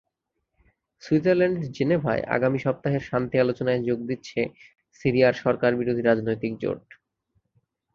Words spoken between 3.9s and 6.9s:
দিচ্ছে সিরিয়ার সরকারবিরোধী রাজনৈতিক জোট।